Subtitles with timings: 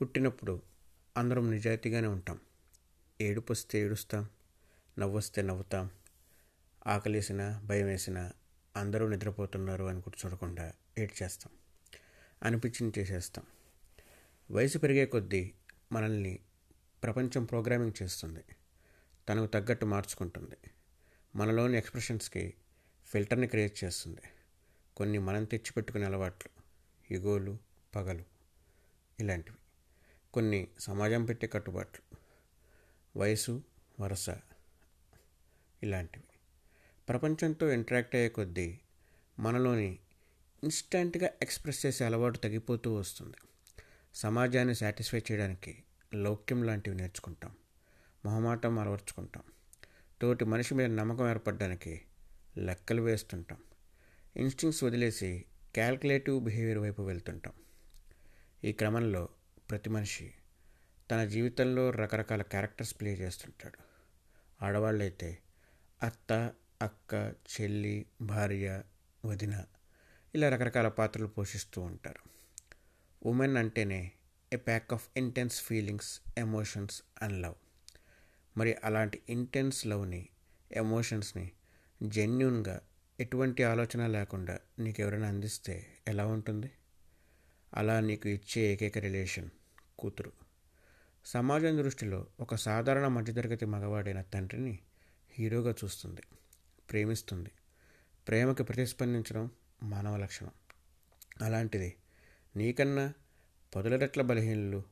[0.00, 0.62] పుట్టినప్పుడు
[1.16, 2.40] అందరం నిజాయితీగానే ఉంటాం.
[3.20, 4.28] ఏడుపు వస్తే ఏడుస్తాం
[4.98, 5.90] నవ్వొస్తే నవ్వుతాం
[6.86, 8.30] ఆకలేసిన భయం వేసిన
[8.76, 11.52] అందరూ నిద్రపోతున్నారు అని కూడా చూడకుండా ఏడ్చేస్తాం
[12.42, 13.44] అనిపించింది చేసేస్తాం.
[14.50, 15.52] వయసు పెరిగే కొద్దీ
[15.92, 16.38] మనల్ని
[17.02, 18.44] ప్రపంచం ప్రోగ్రామింగ్ చేస్తుంది.
[19.28, 20.70] తనకు తగ్గట్టు మార్చుకుంటుంది.
[21.36, 22.54] మనలోని ఎక్స్ప్రెషన్స్కి
[23.06, 24.22] ఫిల్టర్ని క్రియేట్ చేస్తుంది.
[24.96, 26.62] కొన్ని మనం తెచ్చిపెట్టుకునే అలవాట్లు
[27.14, 27.58] ఇగోలు
[27.94, 28.24] పగలు
[29.20, 29.56] ఇలాంటివి.
[30.32, 32.16] కొన్ని సమాజం పెట్టే కట్టుబాట్లు
[33.18, 33.62] వయసు
[34.00, 34.28] వరస
[35.82, 36.24] ఇలాంటివి.
[37.08, 38.78] ప్రపంచంతో ఇంటరాక్ట్ అయ్యే కొద్దీ
[39.38, 39.98] మనలోని
[40.64, 43.36] ఇన్స్టెంట్గా ఎక్స్ప్రెస్ చేసే అలవాటు తగ్గిపోతూ వస్తుంది.
[44.14, 45.82] సమాజాన్ని సాటిస్ఫై చేయడానికి
[46.14, 47.56] లౌక్యం లాంటివి నేర్చుకుంటాం
[48.24, 49.42] మొహమాటం అలవర్చుకుంటాం
[50.22, 52.02] తోటి మనిషి మీద నమ్మకం ఏర్పడడానికి
[52.56, 53.58] లెక్కలు వేస్తుంటాం
[54.36, 55.44] ఇన్స్టింగ్స్ వదిలేసి
[55.74, 57.52] క్యాల్కులేటివ్ బిహేవియర్ వైపు వెళ్తుంటాం.
[58.64, 59.28] ఈ క్రమంలో
[59.70, 60.32] ప్రతి మనిషి
[61.10, 63.78] తన జీవితంలో రకరకాల క్యారెక్టర్స్ ప్లే చేస్తుంటాడు.
[64.64, 65.38] ఆడవాళ్ళైతే
[66.02, 68.82] అత్త అక్క చెల్లి భార్య
[69.24, 69.64] వదిన
[70.34, 72.30] ఇలా రకరకాల పాత్రలు పోషిస్తూ ఉంటారు.
[73.28, 74.12] ఉమెన్ అంటేనే
[74.52, 77.54] a pack of intense feelings emotions and love.
[78.56, 80.28] మరి అలాంటి ఇంటెన్స్ లవ్ని
[80.72, 81.50] ఎమోషన్స్ని
[82.02, 82.80] జెన్యున్గా
[83.20, 86.70] ఎటువంటి ఆలోచన లేకుండా నీకు ఎవరైనా అందిస్తే ఎలా ఉంటుంది?
[87.74, 89.50] అలా నీకు ఇచ్చే ఏకైక రిలేషన్
[90.00, 90.32] కూతురు.
[91.26, 94.78] సమాజం దృష్టిలో ఒక సాధారణ మధ్యతరగతి మగవాడైన తండ్రిని
[95.30, 96.22] హీరోగా చూస్తుంది
[96.90, 97.50] ప్రేమిస్తుంది.
[98.28, 99.50] ప్రేమకు ప్రతిస్పందించడం
[99.82, 100.50] మానవ లక్షణం.
[101.42, 101.90] అలాంటిది
[102.56, 103.12] నీకన్నా
[103.76, 104.82] పదుల రెట్ల బలహీనలు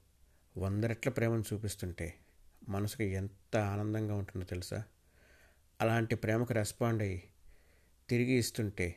[0.56, 2.14] వంద రెట్ల ప్రేమను చూపిస్తుంటే
[2.68, 4.84] మనసుకు ఎంత ఆనందంగా ఉంటుందో తెలుసా?
[5.80, 7.22] అలాంటి ప్రేమకు రెస్పాండ్ అయ్యి
[8.08, 8.96] తిరిగి ఇస్తుంటే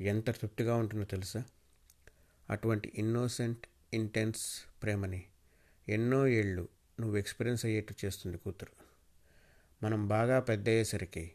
[0.00, 1.44] ఎంత తృప్తిగా ఉంటుందో తెలుసా?
[2.50, 4.42] అటువంటి ఇన్నోసెంట్ ఇంటెన్స్
[4.82, 5.26] ప్రేమని
[5.90, 6.68] ఎన్నో ఏళ్ళు
[7.00, 8.72] నువ్వు ఎక్స్పీరియన్స్ అయ్యేట్టు చేస్తుంది కూతురు.
[9.84, 11.32] మనం బాగా పెద్ద అయ్యేసరికి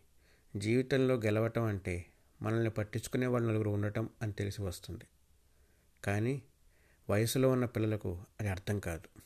[0.55, 2.05] జీవితంలో గెలవటం అంటే
[2.41, 5.03] మనల్ని పట్టించుకునే వాళ్ళు నలుగురు ఉండటం అని తెలిసి వస్తుంది.
[6.03, 6.41] కానీ
[7.09, 9.19] వయసులో ఉన్న పిల్లలకు అది అర్థం కాదు.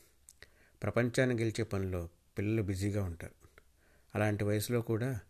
[0.82, 2.08] ప్రపంచాన్ని గెలిచే పనిలో
[2.38, 3.48] పిల్లలు బిజీగా ఉంటారు.
[4.14, 5.20] అలాంటి వయసులో కూడా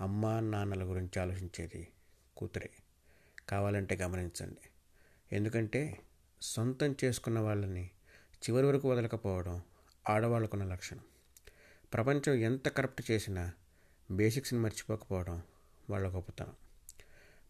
[0.00, 1.88] అమ్మ నాన్నల గురించి ఆలోచించేది
[2.36, 2.70] కూతురే.
[3.48, 4.68] కావాలంటే గమనించండి.
[5.36, 5.98] ఎందుకంటే
[6.42, 7.90] సొంతం చేసుకున్న వాళ్ళని
[8.42, 9.62] చివరి వరకు వదలకపోవడం
[10.10, 11.00] ఆడవాళ్ళకున్న లక్షణం.
[11.94, 13.52] ప్రపంచం ఎంత కరప్ట్ చేసినా
[14.10, 15.42] బేసిక్స్ని మర్చిపోకపోవడం
[15.90, 16.52] వాళ్ళ గొప్పతనం.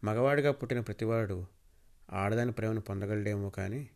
[0.04, 1.46] మగవాడిగా పుట్టిన ప్రతివాడు
[2.10, 3.90] ఆడదాని ప్రేమను పొందగలడేమో కానీ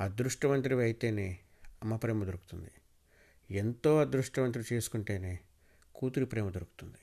[0.00, 1.38] అదృష్టవంతుడి అయితేనే
[1.82, 2.70] అమ్మ ప్రేమ దొరుకుతుంది.
[3.50, 5.40] ఎంతో అదృష్టవంతుడు చేసుకుంటేనే
[5.94, 6.98] కూతురి ప్రేమ దొరుకుతుంది.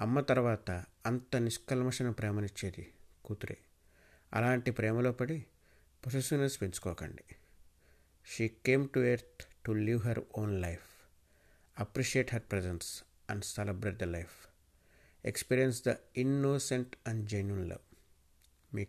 [0.00, 2.92] అమ్మ తర్వాత అంత నిష్కల్మషణ ప్రేమనిచ్చేది
[3.24, 3.56] కూతురే.
[4.32, 5.44] అలాంటి ప్రేమలో పడి
[6.06, 7.36] పొసెసివ్నెస్ పెంచుకోకండి.
[8.22, 11.06] She came to earth to live her own life,
[11.76, 14.48] appreciate her presence, and celebrate the life.
[15.24, 17.80] Experience the innocent and genuine love.
[18.72, 18.84] Me